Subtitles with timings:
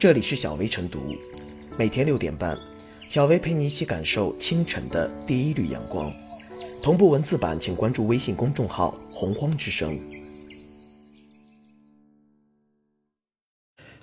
[0.00, 1.14] 这里是小薇晨读，
[1.76, 2.56] 每天六点半，
[3.10, 6.10] 小薇陪你一起感受清晨的第一缕阳光。
[6.82, 10.00] 同步文字版，请关注微信公众号“洪荒之声”。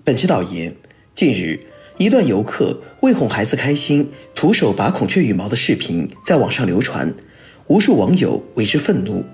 [0.05, 0.75] 本期导言：
[1.15, 1.59] 近日，
[1.98, 7.11] 一段游客为哄孩子开心，徒手拔孔雀羽毛的视频在网上流传，
[7.66, 9.25] 无数网友为之愤怒。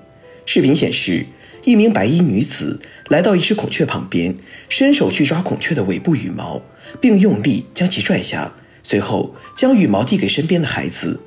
[0.45, 1.25] 视频显示。
[1.65, 4.35] 一名白衣女子来到一只孔雀旁边，
[4.67, 6.61] 伸手去抓孔雀的尾部羽毛，
[6.99, 11.19] 并用力将其拽下，随后将羽毛递给身边的孩子。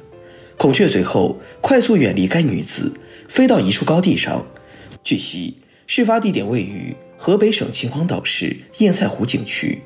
[0.58, 2.92] 孔雀随后快速远离该女子，
[3.28, 4.46] 飞到一处高地上。
[5.02, 9.82] 据悉，事发地点位于河北省秦皇岛市堰塞湖景区。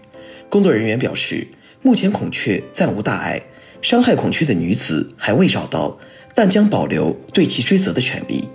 [0.49, 1.47] 工作人员表示，
[1.83, 3.41] 目前孔雀暂无大碍，
[3.83, 5.97] 伤害孔雀的女子还未找到，
[6.35, 8.49] 但将保留对其追责的权利。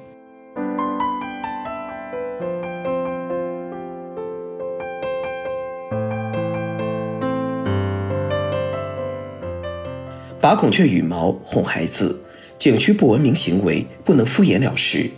[10.45, 12.21] 拔孔雀羽毛哄孩子，
[12.59, 15.09] 景区不文明行为不能敷衍了事。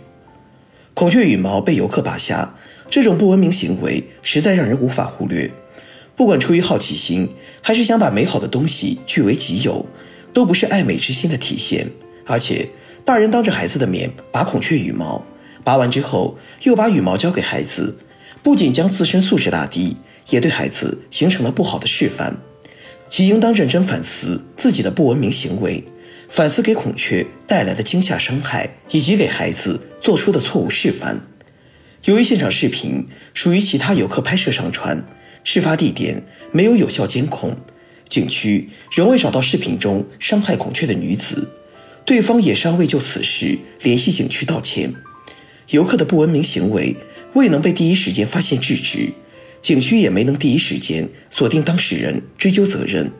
[0.94, 2.54] 孔雀羽毛被游客拔下，
[2.88, 5.50] 这种不文明行为实在让人无法忽略。
[6.16, 7.28] 不管出于好奇心，
[7.60, 9.84] 还是想把美好的东西据为己有，
[10.32, 11.86] 都不是爱美之心的体现。
[12.24, 12.66] 而且，
[13.04, 15.22] 大人当着孩子的面拔孔雀羽毛，
[15.62, 17.98] 拔完之后又把羽毛交给孩子，
[18.42, 19.98] 不仅将自身素质拉低，
[20.30, 22.34] 也对孩子形成了不好的示范。
[23.08, 25.82] 其应当认真反思自己的不文明行为，
[26.28, 31.20] 反思给孔雀带来的惊吓伤害，以及给孩子做出的错误示范。
[32.04, 35.04] 由于现场视频属于其他游客拍摄上传，
[35.42, 37.56] 事发地点没有有效监控，
[38.08, 41.50] 景区仍未找到视频中伤害孔雀的女子，
[42.04, 44.94] 对方也尚未就此事联系景区道歉。
[45.70, 46.96] 游客的不文明行为
[47.34, 49.12] 未能被第一时间发现制止。
[49.68, 53.12] 景区也没能第一时间锁定当事人，追究责任，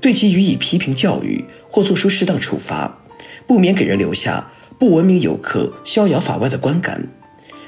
[0.00, 2.98] 对其予以批评教育或作出适当处罚，
[3.46, 7.06] 不免给人留下不文明游客逍遥法外的观感。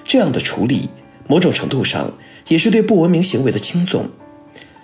[0.02, 0.88] 这样的处理，
[1.28, 2.18] 某种程度上
[2.48, 4.10] 也是对不文明行为的轻纵。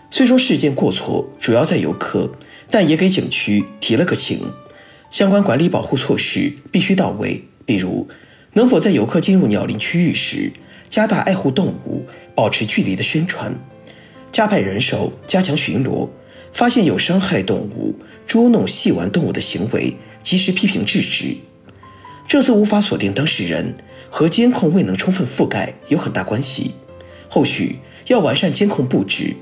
[0.09, 2.31] 虽说事件过错主要在游客，
[2.71, 4.39] 但也给景区提了个醒：
[5.11, 8.09] 相关管理保护措施必须到位，比如
[8.53, 10.53] 能否在游客进入鸟林区域时。
[10.89, 13.54] 加大爱护动物、保持距离的宣传，
[14.31, 16.09] 加派人手加强巡逻，
[16.53, 17.94] 发现有伤害动物、
[18.26, 21.37] 捉弄戏玩动物的行为，及时批评制止。
[22.26, 23.75] 这次无法锁定当事人
[24.09, 26.72] 和监控未能充分覆盖有很大关系，
[27.28, 29.34] 后续要完善监控布置，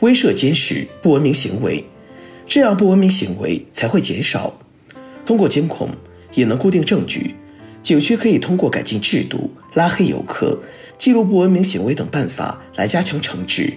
[0.00, 1.84] 威慑监视不文明行为，
[2.46, 4.58] 这样不文明行为才会减少。
[5.26, 5.90] 通过监控
[6.32, 7.34] 也能固定证据，
[7.88, 10.60] 景区可以通过改进制度、拉黑游客。
[10.98, 13.72] 记录不文明行为等办法来加强惩治，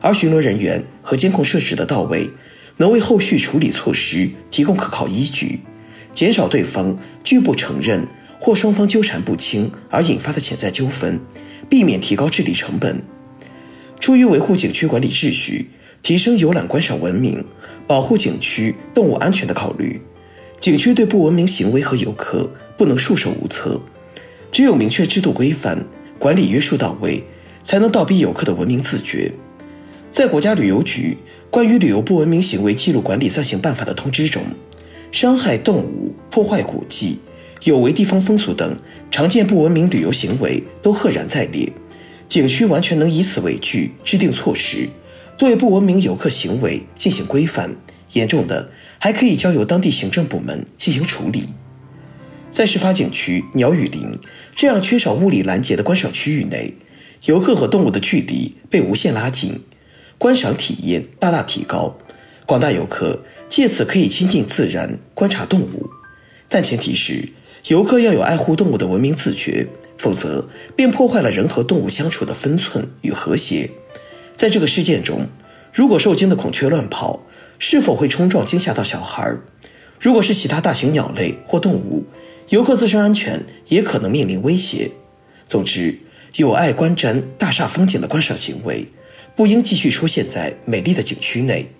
[0.00, 2.30] 而巡逻人员和监控设置的到位，
[2.76, 5.58] 能为后续处理措施提供可靠依据，
[6.14, 8.06] 减少对方拒不承认
[8.38, 11.18] 或双方纠缠不清而引发的潜在纠纷，
[11.68, 13.02] 避免提高治理成本。
[13.98, 15.70] 出于维护景区管理秩序、
[16.04, 17.44] 提升游览观赏文明、
[17.88, 20.00] 保护景区动物安全的考虑，
[20.60, 23.80] 景区对不文明行为和游客不能束手无策，
[24.52, 25.86] 只有明确制度规范。
[26.18, 27.24] 管理约束到位，
[27.64, 29.32] 才能倒逼游客的文明自觉。
[30.10, 31.16] 在国家旅游局
[31.48, 34.42] 关于旅游不文明行为记录管理暂行办法的通知中，
[35.10, 37.20] 伤害动物、破坏古迹、
[37.64, 38.76] 有违地方风俗等
[39.10, 41.72] 常见不文明旅游行为都赫然在列。
[42.28, 44.90] 景区完全能以此为据制定措施，
[45.38, 47.74] 对不文明游客行为进行规范，
[48.12, 51.46] 严重的还可以交由当地行政部门进行处理。
[52.50, 54.18] 在事发景区鸟语林
[54.56, 56.74] 这样缺少物理拦截的观赏区域内，
[57.26, 59.60] 游客和动物的距离被无限拉近，
[60.18, 61.96] 观赏体验大大提高，
[62.46, 65.88] 广大游客借此可以亲近自然、观察动物。
[66.48, 67.28] 但前提是
[67.68, 73.70] 游客要有爱护动物的文明自觉，否则便破坏了人和动物相处的分寸与和谐。
[74.34, 75.28] 在这个事件中，
[75.72, 77.24] 如果受惊的孔雀乱跑，
[77.62, 79.36] 是否会冲撞惊吓到小孩？
[80.00, 82.06] 如果是其他大型鸟类或动物？
[82.48, 84.90] 游客自身安全也可能面临威胁。
[85.46, 86.00] 总之，
[86.36, 88.88] 有碍观瞻大煞风景的观赏行为，
[89.36, 91.70] 不应继续出现在美丽的景区内。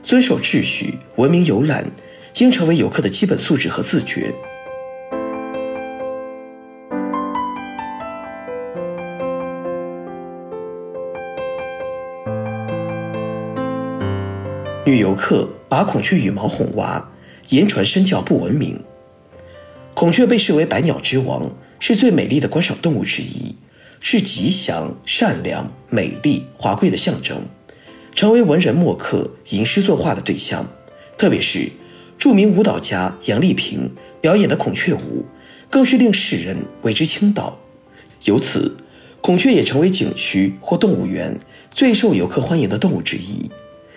[0.00, 1.90] 遵守秩序、文明游览，
[2.36, 4.32] 应成为游客的基本素质和自觉。
[14.86, 17.10] 女游客把孔雀羽毛哄娃，
[17.48, 18.80] 言传身教不文明。
[19.94, 21.50] 孔雀被视为百鸟之王，
[21.80, 23.56] 是最美丽的观赏动物之一，
[23.98, 27.42] 是吉祥、善良、美丽、华贵的象征。
[28.14, 30.64] 成为文人墨客吟诗作画的对象，
[31.18, 31.68] 特别是
[32.16, 33.90] 著名舞蹈家杨丽萍
[34.20, 35.26] 表演的孔雀舞，
[35.68, 37.58] 更是令世人为之倾倒。
[38.26, 38.76] 由此，
[39.20, 41.36] 孔雀也成为景区或动物园
[41.72, 43.50] 最受游客欢迎的动物之一。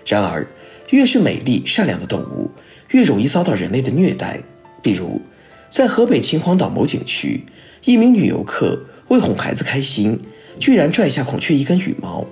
[0.03, 0.47] 然而，
[0.89, 2.49] 越是美丽善良的动物，
[2.89, 4.39] 越容易遭到人类的虐待。
[4.81, 5.21] 比如，
[5.69, 7.43] 在河北秦皇岛某景区，
[7.85, 10.19] 一名女游客为哄孩子开心，
[10.59, 12.25] 居然拽下孔雀一根羽毛。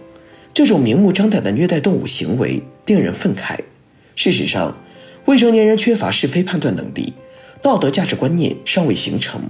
[0.53, 3.59] 这种明目张胆的虐待动物行为令人愤慨。
[4.15, 4.75] 事实上，
[5.25, 7.13] 未成年人缺乏是非判断能力，
[7.61, 9.41] 道德价值观念尚未形成，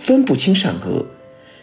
[0.00, 1.06] 分不清善恶，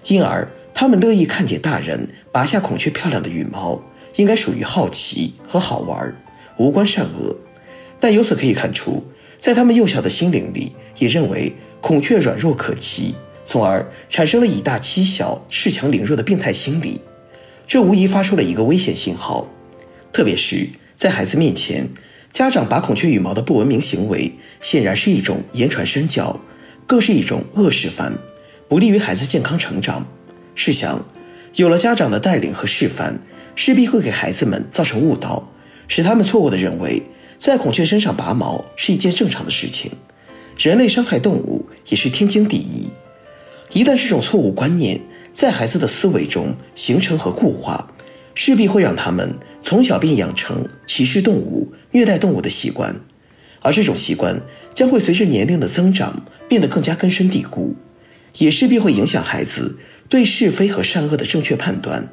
[0.07, 3.81] 因而他们乐意看见大人拔下孔雀漂亮的羽毛，
[4.15, 6.15] 应该属于好奇和好玩儿，
[6.57, 7.35] 无关善恶。
[7.99, 9.03] 但由此可以看出，
[9.39, 13.15] 在他们幼小的心灵里，也认为孔雀软弱可欺，
[13.45, 17.01] 从而产生了以大欺小、恃强凌弱的病态心理。
[17.67, 19.47] 这无疑发出了一个危险信号，
[20.13, 21.89] 特别是在孩子面前，
[22.31, 26.39] 家长拔孔雀羽毛的不文明行为，显然是一种言传身教，
[26.85, 28.13] 更是一种恶示范，
[28.67, 30.05] 不利于孩子健康成长。
[30.53, 31.03] 试想，
[31.55, 33.19] 有了家长的带领和示范，
[33.55, 35.51] 势必会给孩子们造成误导，
[35.87, 37.03] 使他们错误地认为，
[37.37, 39.91] 在孔雀身上拔毛是一件正常的事情，
[40.57, 42.89] 人类伤害动物也是天经地义。
[43.73, 44.99] 一旦这种错误观念，
[45.33, 47.91] 在孩子的思维中形成和固化，
[48.33, 52.95] 势必会让他们从小便养成歧视动物、虐待动物的习惯，
[53.61, 54.41] 而这种习惯
[54.73, 57.75] 将会随着年龄的增长变得更加根深蒂固，
[58.37, 59.77] 也势必会影响孩子
[60.07, 62.07] 对是非和善恶的正确判断，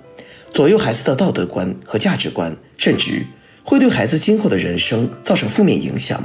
[0.53, 3.27] 左右孩子的道德观和价值观，甚至
[3.65, 6.23] 会对孩子今后的人生造成负面影响。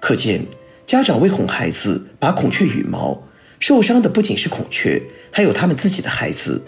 [0.00, 0.44] 可见，
[0.86, 3.22] 家长为哄孩子拔孔雀羽毛。
[3.60, 5.02] 受伤的不仅是孔雀，
[5.32, 6.62] 还有他们自己的孩子。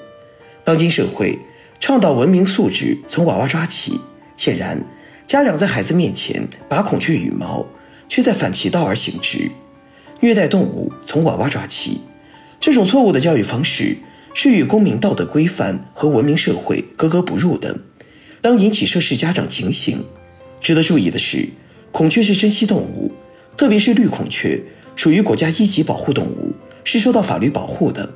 [0.64, 1.38] 当今社会
[1.78, 4.00] 倡导文明素质从娃娃抓起，
[4.37, 4.84] 显然，
[5.25, 7.64] 家长在孩子面前拔孔雀羽毛，
[8.08, 9.49] 却在反其道而行之，
[10.19, 12.00] 虐待动物从娃娃抓起。
[12.58, 13.96] 这种错误的教育方式
[14.34, 17.78] 是与公民道德规范和文明社会格格不入的，
[18.40, 20.04] 当引起涉事家长警醒。
[20.60, 21.48] 值得注意的是，
[21.92, 23.12] 孔雀是珍稀动物，
[23.56, 24.62] 特别是绿孔雀，
[24.96, 26.52] 属于国家一级保护动物。
[26.82, 28.14] 是受到法律保护的。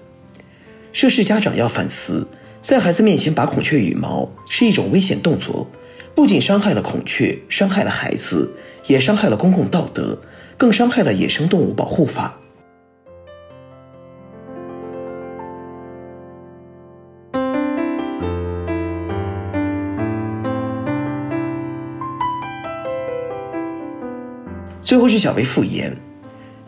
[0.91, 2.27] 涉事家长要反思，
[2.63, 5.71] 在孩子面前拔孔雀羽毛是一种危险动作，
[6.15, 8.55] 不仅伤害了孔雀，伤害了孩子，
[8.87, 10.19] 也伤害了公共道德，
[10.57, 12.41] 更伤害了野生动物保护法。
[24.85, 25.97] 最后是小薇复言。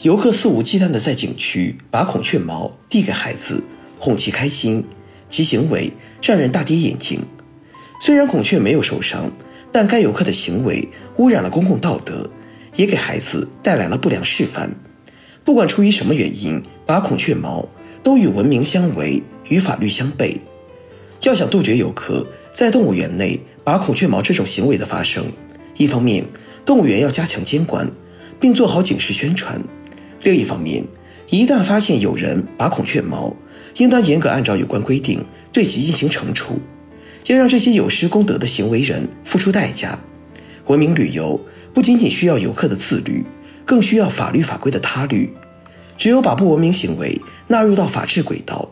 [0.03, 3.63] 游客肆无忌惮地在景区把孔雀毛递给孩子，
[3.99, 4.83] 哄其开心，
[5.29, 5.93] 其行为
[6.23, 7.21] 让人大跌眼镜。
[8.01, 9.31] 虽然孔雀没有受伤，
[9.71, 12.29] 但该游客的行为污染了公共道德，
[12.75, 14.75] 也给孩子带来了不良示范。
[15.45, 17.69] 不管出于什么原因拔孔雀毛，
[18.03, 20.39] 都与文明相违，与法律相悖。
[21.23, 25.25] 要想杜绝游客在动物园内拔孔雀毛这种行为的发生，
[25.77, 26.25] 一方面，
[26.65, 27.91] 动物园要加强监管，
[28.41, 29.63] 并做好警示宣传。
[30.23, 30.85] 另一方面，
[31.31, 33.35] 一旦发现有人拔孔雀毛，
[33.77, 36.59] 应当严格按照有关规定对其进行惩处，
[37.27, 39.99] 要让这些有失公德的行为人付出代价。
[40.67, 41.41] 文明旅游
[41.73, 43.25] 不仅仅需要游客的自律，
[43.65, 45.33] 更需要法律法规的他律。
[45.99, 48.71] 只有把不文明行为纳入到法治轨道，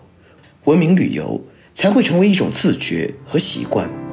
[0.65, 1.43] 文明旅游
[1.75, 4.04] 才会成为一种自觉和习惯。